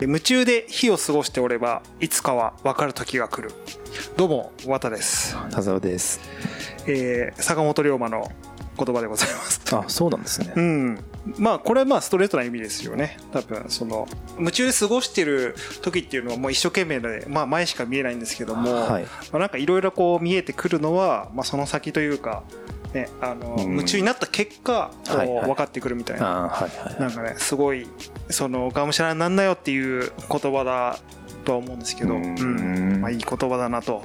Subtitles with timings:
[0.00, 3.54] で夢中で日を過ごしておればいつかは分かる時が来る。
[4.16, 5.36] どうも綿です。
[5.50, 6.20] 田沢です。
[6.86, 8.32] えー坂本龍馬の
[8.78, 9.60] 言葉でございます。
[9.76, 10.54] あそうなんですね。
[10.56, 11.04] うん。
[11.36, 13.18] まあこれはまあストレートな意味ですよね。
[13.30, 14.08] 多分その
[14.38, 19.02] 夢中で過ごしてる時っていうのはもう一生懸命で、まあ、前しか見えないんですけども、はい。
[19.02, 22.42] まあ、なんかいろいろこう見えてくるのは、まあ、その先というか、
[22.94, 23.72] ね、あのうん。
[23.72, 25.38] 夢中になった結果こはいはい。
[25.38, 27.00] う分かってくるみたいな、あはいはい。
[27.00, 27.86] なんかねすごい
[28.28, 30.98] そのがむしゃらになんなよっていう言葉だ
[31.44, 32.98] とは思うんですけど、ううん。
[32.98, 34.02] んまあ、いい言葉だなと。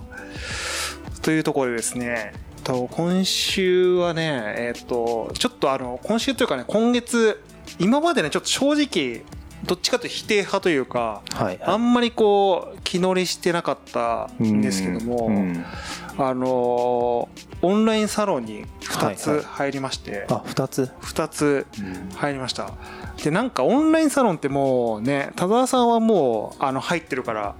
[1.22, 7.42] というところでですねと今週はねえっ、とちょっとあの今週というかね今月
[7.80, 9.24] 今までねちょっと正直
[9.66, 11.60] どっちかというと否定派というかはい。
[11.64, 15.66] あんまりこう気乗りしてなかったんですけども、うん。
[16.18, 17.30] あの
[17.62, 19.18] オンラインサロンに2はいはい。
[19.18, 21.68] つ入りまして、あ二つ？2つ
[22.16, 22.74] 入りました。
[23.24, 27.56] でなんかオンラインサロンってもうね田沢さんはもうあの入ってるから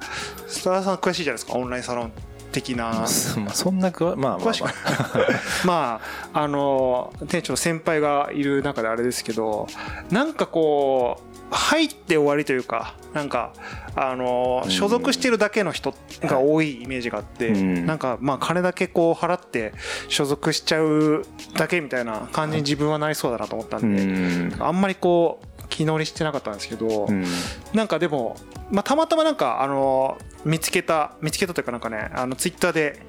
[0.48, 2.12] 田沢さん詳しいじゃないですかオンラインサロン
[2.52, 2.86] 的な。
[2.94, 4.40] まあそんなくわまあまあ。
[4.42, 4.68] 詳しく。
[5.68, 6.00] ま
[6.34, 9.68] ああの店長の先輩がいる中であれですけど
[10.10, 13.54] なんかこう入って終わりというかなんか
[13.96, 14.72] あのうん。
[14.72, 17.86] 所属してるだけの人が多いイメージがあってうん。
[17.86, 19.74] なんかまあ金だけこう払って
[20.10, 21.24] 所属しちゃう
[21.54, 23.96] だけみたいな感じに自分はなりそうだなと思ったうん。
[23.96, 27.26] でんあんまりこう気乗りしてなかったんですけどうん。
[27.74, 28.36] なんかでも、
[28.72, 33.00] まあ、たまたまなんかあの見つけた見つけたというかなんかねあのツイッターで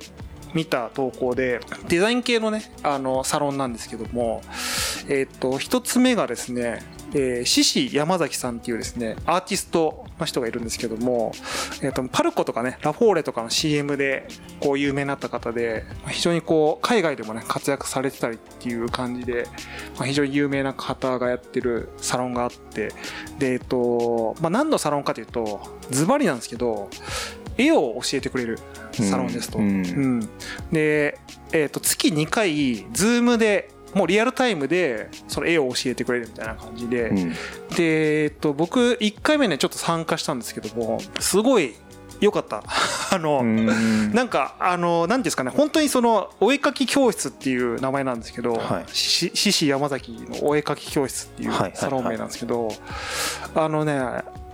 [0.55, 4.41] 見た投稿でデザイン系のねあのサロンなんですけども
[5.09, 6.83] えっと一つ目がですね
[7.15, 11.33] えー、獅子山崎さんっていうですねアーティストの人がいるんですけども、
[11.83, 14.27] えー、とパルコとかねラフォーレとかの CM で
[14.61, 19.47] こう有名になった方で非常にこう海外でもね活躍されてたりっていう感じで、
[19.97, 22.93] まあ、非常に有名な方がやってるサロンがあって
[23.39, 25.61] でえっと、まあ、何のサロンかというと
[25.91, 26.89] ズバリなんですけど
[27.59, 28.59] 絵を教えてくれる
[28.93, 29.59] サロンですと。
[29.59, 30.29] うんうん
[30.73, 31.19] で、
[31.53, 37.33] えっと月2回 Zoom でもうリアルタイムでその絵を教えてくれるみたいな感じで、うん。
[37.75, 41.75] で、えっと、僕1回目ねちょっと参加したんですけどもすごい
[42.21, 42.63] 良かった。
[43.11, 44.13] あの、うん。
[44.13, 48.95] なんかあの何ていうんですかね本当にそのお絵描き教室っていう名前なんですけどはい。
[48.95, 52.69] し獅子山崎のお絵描き教室っていうサロン名なんですけど
[53.55, 53.99] あのね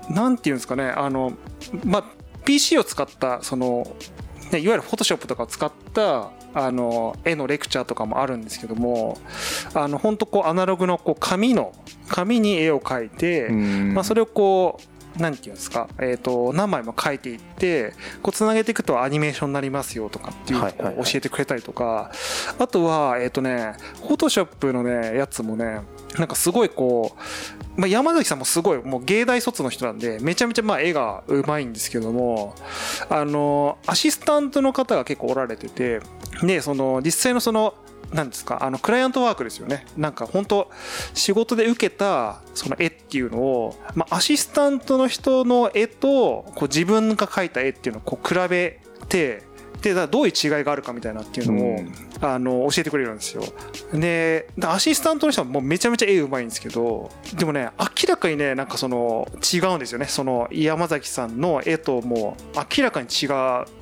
[0.09, 1.33] なんていうんですかねあの
[1.85, 2.05] まあ
[2.45, 3.87] PC を使ったその
[4.53, 9.19] ねいわゆるフォトショップとかを使ったあの絵のレクチャーとかもあるんですけども
[9.75, 11.73] あの本当こうアナログのこう紙の
[12.09, 13.95] 紙に絵を描いて、うん。
[13.95, 14.79] まあ、それをこ
[15.19, 17.93] うなんていうんですか、えー、と何枚も書いていって
[18.23, 22.11] こうつなげていくとアニメーションになりますよとかっていうのを教えてくれたりとか。
[22.59, 23.75] あとはえっ、とね
[24.07, 25.83] フォトショップのねやつもね
[26.19, 27.17] なんかすごいこ
[27.77, 32.55] う、まあ、山崎さんもすごいもう芸大卒の人なんでめちゃめちゃまあ絵がうまいんですけども
[33.09, 36.01] あのアシスタントの方が結構おられてて
[36.43, 37.75] でその実際のその
[38.13, 39.87] なんですかあのクライアントワークですよね。
[39.97, 40.71] なんか本当
[41.15, 49.43] 仕事で受けたその絵っていうのを、まあ、アシスタントの人の絵とこう自分が描いた絵っていうのをこう比べて
[49.83, 53.43] でだからどういう違いがあるかみたいなっていうのを、うんあの教えてくれるんですよ
[53.93, 63.27] でアシスタントの人はもうめちゃめちゃ絵うまいんですけどでもね明らかにねなんかその違うんですよねその山崎さんの絵ともう明らかに違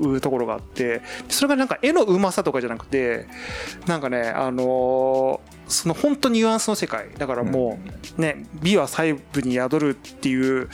[0.01, 3.27] うところがあってそれがなんか絵のうまさとかじゃなくて
[3.87, 7.11] なんかねあのその本当ニュアンスの世界。
[7.17, 7.79] だからも
[8.19, 10.69] うね美は細部に宿るっていう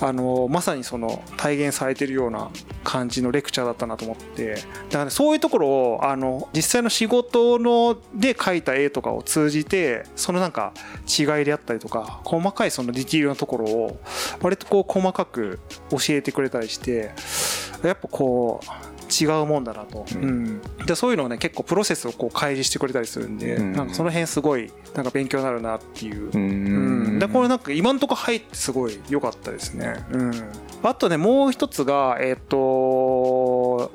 [0.00, 2.50] あのまさにその体現されてるような
[2.84, 4.54] 感じのレクチャーだったなと思って。
[4.54, 4.66] だか
[4.98, 10.72] ら、ね、そういうところをあの実際の仕事ので描いた絵とかを通じてそのなんか
[11.06, 14.00] 違いであったりとか細かいそのディティールのところを
[14.40, 15.60] 割とこう細かく
[15.90, 17.12] 教えてくれたりして
[17.82, 20.44] やっぱこう違うもんだなと、ううん。
[20.44, 23.72] んでそういうのをね結構プロセスをこう開示してくれたりするんで、うん。
[23.72, 26.30] なんかその辺すごいなんか勉強になるなっていう。
[26.30, 27.18] ううんん。
[27.18, 30.04] でこれなんか今んとこ入ってすごい良かったですね。
[30.12, 30.32] うん、
[30.82, 33.90] あとねもう一つがえっ、と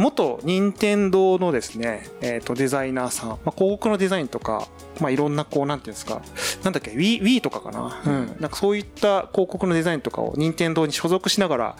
[0.00, 4.66] 元任天堂のですね、えー、とデザイナーさん、まあ、広告のデザインとか、
[4.98, 6.22] まあ、いろんなこうなんていうんですか
[6.64, 11.76] なんだっけ Wii, Wii とかかな,、うん、なんかそういった広告のデザインとかを任天堂に所属しながら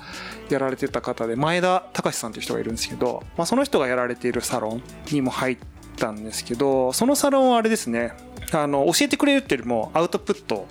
[0.50, 5.58] やられてた方で前田隆さんという人がいるんですけど、まあ、その人がやられているサロンにも入っ
[6.00, 8.12] たんですけどそのサロンはあれですね。
[8.52, 10.66] あの教えてくれるっていうよりもアウトプット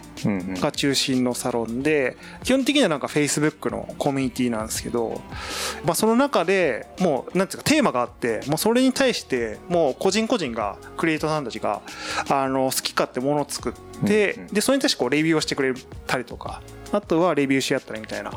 [0.62, 5.22] が中心のサロンで基本的にはなんか Facebook のコミュニティなんですけど、
[5.86, 11.82] まあ、その中でもうなんていうかテーマがあってもうそれに対してもう個人個人がクリエイターさんたちが
[12.30, 13.74] あの好き勝手ものを作っ
[14.04, 14.48] でうんうん。
[14.48, 15.74] でそれに対してこうレビューをしてくれ
[16.08, 18.31] たりとかあとはレビューし合ったりみたいな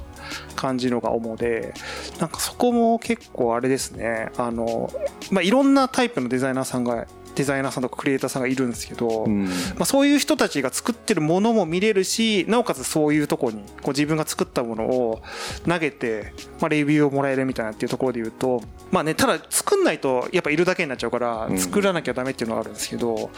[0.56, 1.74] 感じのが主で
[2.20, 4.30] なんかそこも結構あれですね。
[4.36, 4.90] あの、
[5.30, 9.44] まあ、いろんなタイプのデザイナーさんがデザイナーさんとかクリエイターさんがいるんですけど、うん。
[9.44, 9.50] ま
[9.80, 15.22] あ、そういう人たちが作ってるものも見れるしなおかつそういうところにこう自分が作ったものを
[15.68, 21.58] 投げて、まあ、レビューをもらえるみたいなっていうところで言うとまあねただ作んないとやっぱいるだけになっちゃうからうん。
[21.58, 23.30] 作らなきゃダメっていうのがあるんですけど、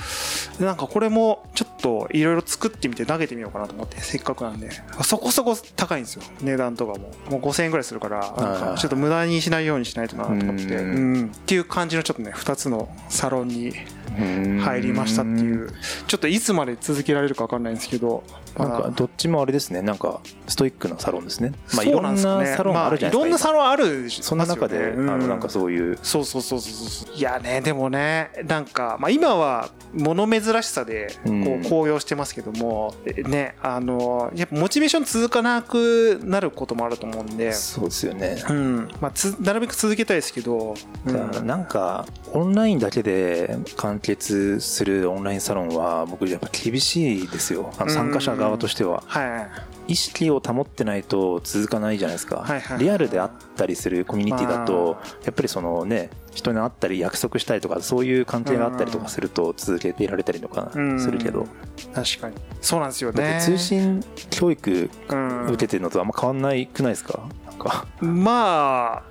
[0.58, 4.70] なんかこれもちょっといろいろ作ってみて投げてみようかなと思ってせっかくなんで。
[5.02, 6.22] そこそこ高いんですよ。
[6.40, 7.10] 値段とかも。
[7.30, 11.14] もう5000円ぐらいするからちょっと無駄にしないようにしないとなと思って、うん。
[11.14, 11.26] うん。
[11.26, 14.03] っていう感じのちょっとね2つのサロンにうん Okay.
[14.16, 15.70] 入りましたっていう。
[16.06, 18.24] ちょっといつまで続けられるか分かんないんですけど。
[18.58, 19.82] なんかどっちもあれですね。
[19.82, 21.52] なんかストイックなサロンですね。
[21.74, 25.98] まあいろんなサロンあるじゃないですかまあいろんなサロンあるそんな中で、あのなんかそういう。
[26.02, 27.14] そうそうそうそうそう。
[27.16, 38.42] いやねでもねなんか、まあ、今は物珍しさでこう高揚してますけども、えねあのやっぱモチベーション続かなくなることもあると思うんで、そうですよね。
[38.48, 38.88] うん。
[39.00, 40.74] まあ、つなるべく続けたいですけど、
[41.06, 41.46] うん。
[41.46, 47.72] なんかオンラインだけで完結するオンラインサロンは僕やっぱ厳しいですよ。
[47.78, 49.02] あの参加者側としては。
[49.06, 49.48] は
[49.88, 49.92] い。
[49.92, 52.78] 意識を保ってないと続かないじゃないですか、はいはい。
[52.78, 55.06] リアルであったりするコミュニティだとあ。
[55.24, 60.98] やっぱりそのね人に会ったり約束したりとかそういう関係があったりとかすると続けていられたりとかうん。
[60.98, 61.46] するけど。
[61.94, 62.36] 確かに。
[62.62, 63.34] そうなんですよね。
[63.38, 67.28] て通信教育うん受けてるのとあんま変わんないくないですか？
[67.46, 67.86] なんか。
[68.00, 69.02] まあ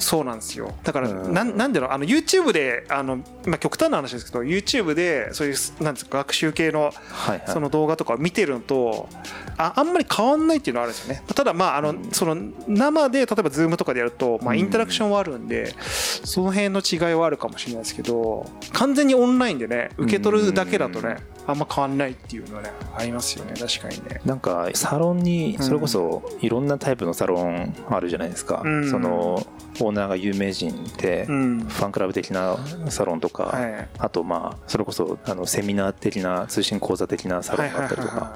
[0.00, 0.74] そうなんですよ。
[0.82, 1.32] だからうん。
[1.32, 6.92] なんなんでのあの YouTube であの、まあ、極端な話ですけど YouTube でそういうなんですか学習系の
[7.46, 9.08] その動画とかを見てるのと
[9.56, 11.22] ああんまり変わんないっていうのはあるんですよね。
[11.34, 12.10] ただまああのうん。
[12.10, 12.34] その
[12.66, 14.58] 生で例えば Zoom とかでやるとまあうん。
[14.58, 15.74] インタラクションはあるんで
[16.24, 23.54] その辺の違いはあるかもしれないですけど完全にオンラインでね受け取るだけだとねあんま変わんないっていうのはねありますよね。
[23.58, 24.20] 確かにね。
[24.24, 28.90] なんかサロンにそれこそいろんなタイプのサロンあるじゃないですか、うん。
[28.90, 29.46] その
[29.84, 31.60] オーナーが有名人でうん。
[31.60, 32.56] ファンクラブ的な
[32.88, 33.88] サロンとか、はい。
[33.98, 38.32] あとまあそれこそあのセミナー的な通信講座的なサロンがあったりとか。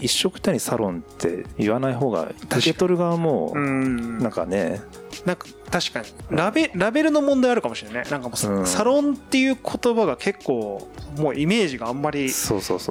[0.00, 4.80] 一色たにサロンって言わない方が受け取る側もうんなんかね
[5.24, 6.06] なんか確かに。
[6.30, 8.66] ラベラベルの問題あるかもしれないなんかもう、うん。
[8.66, 10.88] サロンっていう言葉が結構
[11.18, 12.30] もうイメージがあんまり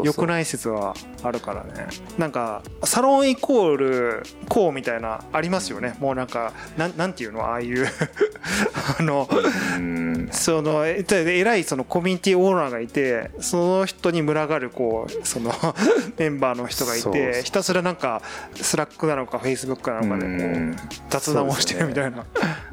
[0.03, 1.87] 良くない説はあるからね。
[2.17, 5.95] なんかサロンイコールこうみたいなありますよね。
[5.99, 7.41] もうなんかなんなんていうの？
[7.45, 7.86] ああいう
[8.99, 9.29] あの
[9.77, 10.29] うん。
[10.31, 15.53] そのえ偉いそのコミュニティオーナーがいてその人に群がるこうその
[16.17, 18.21] メンバーの人がいてひたすらなんか
[18.55, 20.75] Slack なのかフェイスブックなのかでこううん。
[21.09, 22.25] 雑談をしてるみたいな。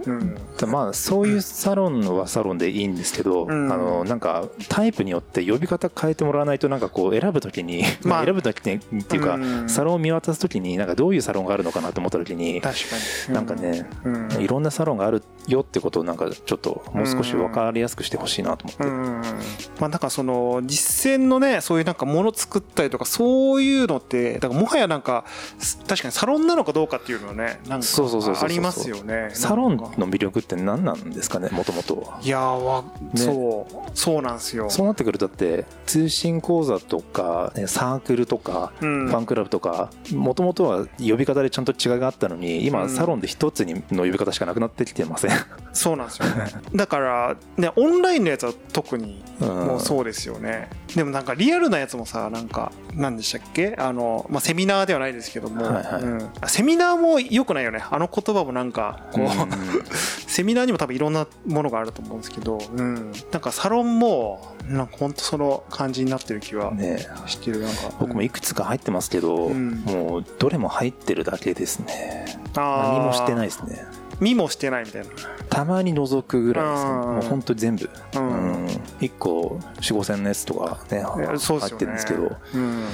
[0.07, 0.37] うん。
[0.67, 3.73] まあそういうサロンはサロンでいいんですけど、うん。
[3.73, 8.25] あのなんかタイプによって呼び方変えてもらわないとなんかこう選ぶときに、まあ。
[8.25, 9.69] 選ぶときにっていうか、うん。
[9.69, 12.85] サロンを見渡すときになんかどういうサロンがあるのかなと思ったときに、確か
[13.29, 13.35] に。
[13.35, 14.43] なんかね、うん。
[14.43, 19.23] いろんなサロンがあるよってことをなんかちょっともう少し分かりやすくしてほしいなと思って、うん
[19.81, 25.25] まあなんかその実践のねそういうなんかもの作ったりとかそういうのってだからもはやなんか
[25.59, 27.87] す確かにサロンなのかどうかっていうのはねなんか
[28.43, 29.31] ありますよね。
[29.33, 33.11] サロンの魅力って何なんですかねもともといやーわ、ね。
[33.15, 33.91] そう。
[33.95, 34.71] そうなんですよ。
[34.71, 39.09] そうなってくるとだって通信講座とか、ね、サークルとか、うん。
[39.09, 42.91] ファンクラブとかもともとは呼び方でちゃんと違いがあったのに今うん。
[42.91, 45.31] サロンで一つにの呼び方しかなくなってきてません。
[45.73, 46.47] そうなんですよね。
[46.75, 49.49] だからねオンラインのやつは特にうん。
[49.49, 53.75] もうそうですよね、でもなんかリアルなやつもさなんか何でしたっけ？
[53.79, 56.03] あの、まあ、セミナーではないですけども、はいはい。
[56.03, 56.31] うん。
[56.47, 57.83] セミナーも良くないよね。
[57.91, 59.29] あの言葉もなんかこう、
[60.31, 67.05] セミナーにも多分いろんなものがあると思うんですけど、うん、なんかサロンもなんか本当その感じになってる気はうんね。
[67.27, 67.61] してる。
[67.61, 69.83] なんか僕もいくつか入ってますけど、うん。
[69.85, 72.39] もうどれも入ってるだけですね。
[72.55, 73.85] 何何もしてないですね
[74.21, 75.09] 見もしてないみたいな。
[75.49, 76.91] たまに覗くぐらいですね。
[76.91, 76.97] うん。
[76.97, 78.65] もう本当全部、ううん。
[78.65, 78.67] ん、
[79.01, 82.37] 1個4 5千のやつとかね入ってるんですけど。
[82.55, 82.85] うん、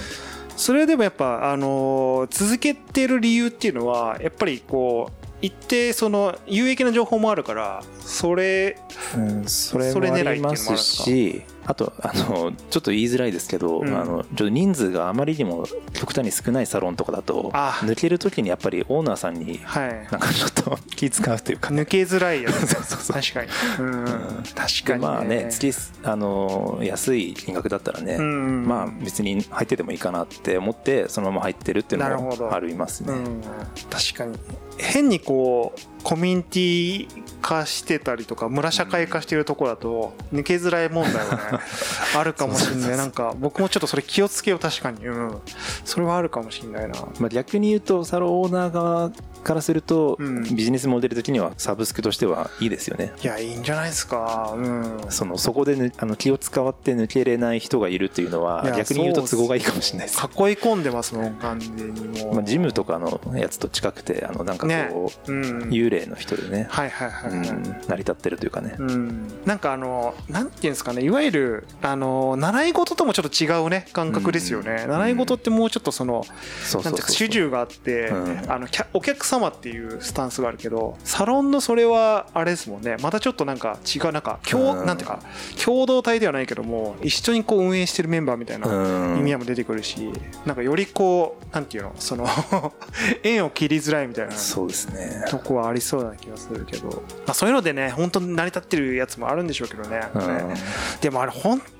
[0.56, 8.76] それでもやっぱ、あのー続けてる理由っていうのはやっぱりこう一定その有益な情報もあるからそれ
[9.16, 13.94] うん、それそれもありますしあとあのちょっと言いづらいですけど、うん。
[13.94, 17.80] あのちょっと人数があまりにも極端に少ないサロンとかだとあ。
[17.82, 19.92] 抜ける時にやっぱりオーナーさんにはい。
[20.10, 21.70] なんかちょっと 気使うというか。
[21.70, 23.20] 抜けづらいやつ そうそうそう。
[23.20, 23.48] 確かに、
[23.78, 33.12] うん、確かでに、ね、まあね月あの安い金額だったらね、うんまあ別に入っててもいいかなって思ってそのまま入ってるっていうのもありますね。
[33.12, 33.42] うん、
[33.90, 34.38] 確かに。
[34.78, 41.40] 変にこうコミュニティ化してたりとか村社会化してるところだと抜けづらい問題はね
[42.16, 42.96] あるかもしれない。
[42.96, 45.06] なんか僕もちょっとそれ気をつけよう確かに。
[45.06, 45.38] うん。
[45.84, 46.94] それはあるかもしれないな。
[47.18, 49.10] まあ、逆に言うとサロンオーナー側
[49.42, 50.44] からすると、うん。
[50.54, 53.12] ビジネスモデル的にはサブスクとしてはいいですよね。
[53.22, 54.54] いやいいんじゃないですか。
[54.56, 55.00] うん。
[55.08, 60.18] そのそこで、ね、あの気を使って抜けれない人がいるっていうのは逆に言うと都合がいいかもしれないです。
[60.20, 65.68] 囲い込んでますもん完全にもう、まあ、ジムとかのやつと近くてあのなんかこう、うん。
[65.70, 67.48] 幽霊の人でね、はいはいはい、はい。
[67.48, 71.02] うん、成り立ってるというかね、うん、なんかあのなんていうんですかね。
[71.02, 74.90] いわゆるあの習い事ともちょっと違うね感覚ですよね、うん。
[74.90, 78.52] 習い事ってもうちょっとその、そうそうそうなんていうか主従があって、うん。
[78.52, 82.96] あのお客様っていうスタンスがあるけどサロンのそれはあれですもんね。
[83.00, 84.86] またちょっとなんか違うなんか共、うん。
[84.86, 85.20] なんていうか
[85.62, 89.18] 共同体ではないけども一緒にこう運営してるメンバーみたいなうん。
[89.20, 90.10] 意味合いも出てくるし、
[90.44, 92.26] なんかよりこうなんていうのその
[93.22, 95.24] 縁を切りづらいみたいなそうですね。
[95.28, 96.88] とこはありそうな気がするけど、
[97.26, 100.54] まあ、そういうのでね本当に成り立ってるやつもあるんでしょうけどね、うん。
[101.00, 101.79] でもあれ本当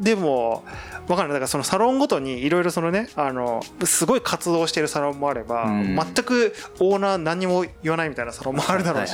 [0.00, 0.64] でも
[1.06, 5.96] 分かんないだからそのサロンごとにいろいろそのねあのすごい活動してるサロンもあれば、うん。
[5.96, 9.12] 全くオーナー何にも言わないみたいなサロンもあるだろうし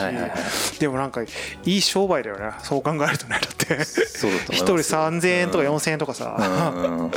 [0.79, 1.27] でもなんかい
[1.65, 3.85] い商売だよねそう考えるとねだって。
[3.85, 4.99] そうだと一人思いますよ。
[5.01, 7.05] 3000円とか4000円とかさ、うん。
[7.05, 7.11] う ん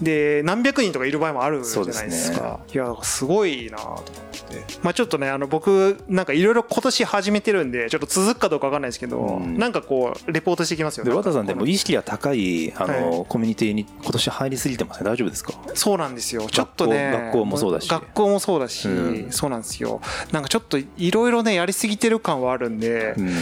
[0.00, 2.60] で何百人とかいる場合もあるじゃないですか。
[2.72, 4.64] いやすごいなと思って。
[4.82, 9.58] まあちょっとねあの僕なんかいろいろ今年始めてるんでちょっと続くかどうかわかんないですけど、うん。
[9.58, 15.10] なんかこうレポートしていきますよで和田さんでもい意識が高いあの、はコミュニティに今年入りすぎてますね。
[15.10, 15.54] 大丈夫ですか？
[15.74, 16.46] そうなんですよ。
[16.50, 17.88] ちょっとね学校もそうだし。
[17.88, 19.32] 学校もそうだし、うん。
[19.32, 20.00] そうなんですよ。
[20.30, 23.32] なんかちょっといろいろねやりすぎてる感はあるんで、うん。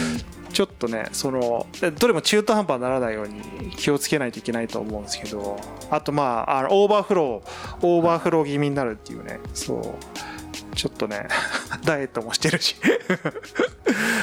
[0.51, 1.65] ちょっとねその
[1.97, 3.41] どれも中途半端にならないように
[3.77, 5.57] 気をつけないといけないと思うんですけど
[5.89, 9.39] あとまああのオーバーフローオーバーフロー気味になるっていうね。
[9.53, 10.75] そう。
[10.75, 11.27] ちょっとね
[11.85, 12.75] ダイエットもしてるし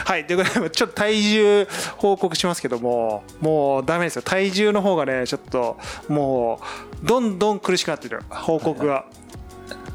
[0.05, 4.23] はいということでちょっと体重報告しますけどももうダメですよ。
[4.23, 6.61] 体重の方がねちょっとも
[7.03, 8.23] うどんどん苦しくなってる。
[8.29, 9.05] 報告が。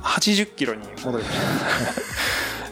[0.03, 1.37] 80キロに戻りまし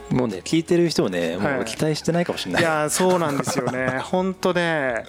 [0.09, 0.15] た。
[0.15, 1.61] もうね聞いてる人もねもはい。
[1.61, 2.61] う期待してないかもしれない。
[2.61, 3.99] い、やそうなんですよね。
[4.03, 5.05] 本当ね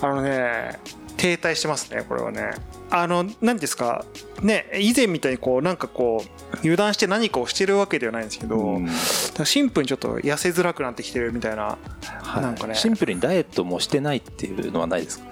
[0.00, 0.78] あのね
[1.20, 2.52] 停滞してますねこれはね。
[2.90, 4.04] あの何ですか？
[4.42, 8.88] ね以前みたいにこうなんかこう油断して何かをしてるわけではないんですけど、うん。
[8.88, 11.78] シンプルにちょっと痩せづらくなってきてるみたいな
[12.22, 12.42] はい。
[12.42, 12.74] なんかね。
[12.74, 15.26] シンプルにダイエットもしてないっていうのはないですか？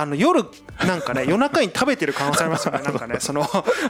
[0.00, 0.44] あの夜
[0.86, 2.82] なんかね夜中に食べてる可能性ありますよね。
[2.82, 3.44] なんかねその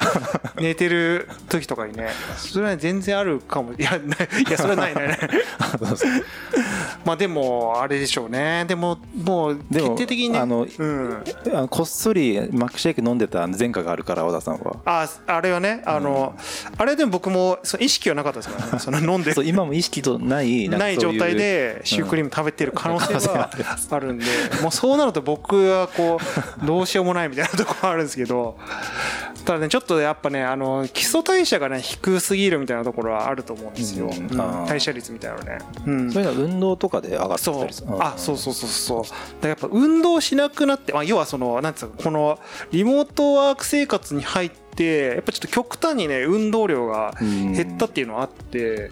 [0.57, 2.09] 寝てる時とかにね。
[2.37, 3.75] それはね全然あるかも。
[3.75, 3.99] いやない
[4.49, 5.19] いやそれはないないない
[7.05, 8.65] まあでもあれでしょうね。
[8.67, 10.39] でももう決定的にね。
[10.39, 11.25] あのうん。
[11.69, 14.77] こっそりマックシェイク飲んでた前科があるから和田さんは。
[14.87, 16.35] ああれはねあの、
[16.79, 18.79] あれでも僕もその意識はなかったですからね。
[18.79, 19.33] その飲んで。
[19.39, 23.51] そう今も意識とないない状態でシュークリーム食べてる可能性は
[23.91, 24.25] あるんで、
[24.63, 26.21] もうそうなると僕はこ
[26.63, 28.57] うどうしようもないみたいなところあるんですけど。
[29.49, 34.29] ただねちょっとやっぱねあの基礎代謝がね低すぎるみたいなところはあると思うんですよ、うん。
[34.67, 36.13] 代謝率みたいなのね、うん。
[36.13, 39.03] そういうのは運動とかで上がってたりするあそうそうそうそう。
[39.05, 42.39] だからやっぱ運動しなくなって、まあ、要はそのなんつうかこの
[42.73, 48.91] リモートワーク生活に入ってやっぱちょっと極端にね運動量が減ったっていうのはあって、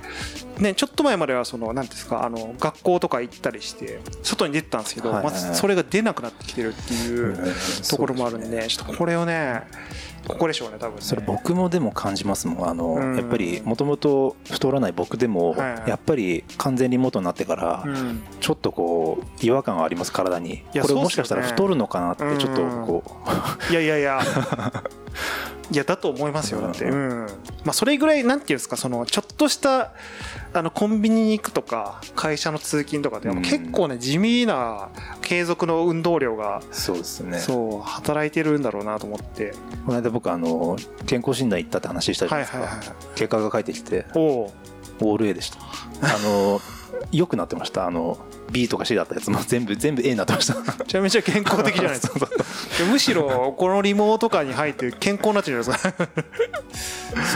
[0.58, 7.36] ね、ちょっと前まではそのなんていうんですかあの学校とか行ったりして外に出てたんですけど、まあ、それが出なくなってきてるっていう
[7.90, 9.64] ところもあるんでちょっとこれをね
[10.28, 11.02] ここでしょうね多分ね。
[11.02, 12.68] それ僕もでも感じますもん。
[12.68, 13.16] あの、うん。
[13.16, 15.90] やっぱりもともと太らない僕でも、はいはい。
[15.90, 18.22] やっぱり完全リモートになってから、うん。
[18.40, 20.62] ちょっとこう違和感があります体に。
[20.72, 23.02] やこれもしかしたら太るのかなってちょっとこ
[23.68, 24.20] う、いやいやいや。
[25.70, 27.26] いやだと思いますよだって、ううん
[27.66, 29.92] まあ、それぐらいなんていうんですかそのちょっとした
[30.52, 33.42] あのコンビニに行くとか会社の通勤とかでうん。
[33.42, 34.88] 結構ね地味な
[35.20, 37.38] 継続の運動量がそうですね。
[37.40, 39.52] そう働いてるんだろうなと思って。
[39.85, 44.52] この間僕あの健康診断行ったって話したじゃないですか、はいはいはい結果が返ってきておお
[45.00, 45.58] オール A でした。
[45.58, 46.61] あの
[47.11, 47.87] 良くなってました。
[47.87, 48.18] あの
[48.50, 50.54] B とか C だったやつも 全部全部 A になってました。
[50.54, 52.28] めちゃめちゃ健康的じゃないですか。
[52.90, 56.08] むしろこのリモートカーに入って健康になってるじゃないですか。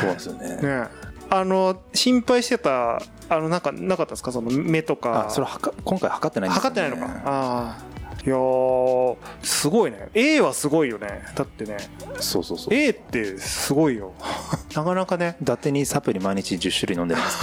[0.00, 0.56] そうですよね。
[0.62, 0.88] ね。
[1.32, 4.32] あの心配してたあのなんかなかったですか？
[4.32, 5.26] その目とか。
[5.28, 7.22] あそれはか今回測ってないんですよ、ね、測ってないのか。
[7.30, 7.90] ああ
[8.22, 10.10] いやーすごいね。
[10.12, 11.22] A はすごいよね。
[11.34, 11.78] だってね。
[12.18, 12.74] そうそうそう。
[12.74, 14.12] A ってすごいよ。
[14.76, 15.36] なかなかね。
[15.40, 17.38] 伊達にサプリ毎日10種類飲んでるんです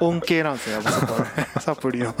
[0.00, 1.20] 恩恵なんですよやっぱそこは。
[1.20, 1.26] ね
[1.60, 2.14] サプリの。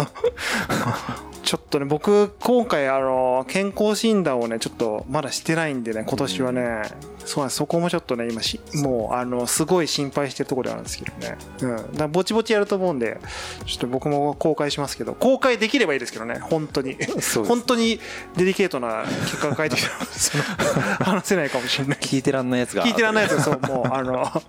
[1.42, 6.82] ちょっととね僕今回あの健康診断をねちょっとまだしてないんでね今年はね、
[7.24, 7.56] そうなんです。
[7.56, 11.38] そこもちょっとね今しもうあのすごい心配してるところであるんですけどね。
[11.60, 11.76] うん。
[11.76, 13.20] だからぼちぼちやると思うんで
[13.66, 15.14] ちょっと僕も公開しますけど。
[15.14, 16.96] 公開できればいいですけどね本当に。
[17.46, 18.00] 本当に
[18.36, 20.44] デリケートな結果が返ってきたらその
[21.04, 21.98] 話せないかもしれない。
[21.98, 22.84] 聞いてらんないやつが。
[22.84, 24.42] 聞いてらんないですよそうもうあの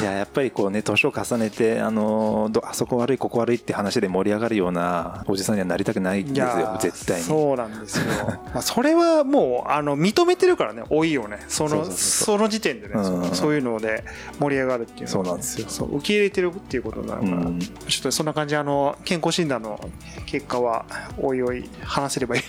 [0.00, 7.24] いややっぱりこうね年を重ねてあのどあそこ悪いここ悪いって話で盛り上がるようなおじさんにはなりたくないんですよー絶対に。
[7.24, 8.04] そうなんですよ、
[8.52, 11.38] まあ、それはもうあの認めてるからね老いをね。
[11.48, 13.04] そのその時点でね、うん。
[13.04, 14.04] そのそういうので
[14.38, 15.66] 盛り上がるっていうそうなんですよ。
[15.68, 17.58] そう受け入れてるっていうことになるから、うん。
[17.58, 19.80] ちょっとそんな感じであの健康診断の
[20.26, 20.84] 結果は
[21.18, 22.42] おいおい話せればいい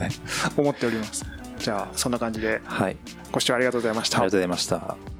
[0.00, 1.24] なと 思っております。
[1.58, 2.60] じゃあそんな感じで。
[2.64, 2.96] はい。
[3.32, 4.18] ご視聴ありがとうございました。
[4.18, 5.15] ありがとうございました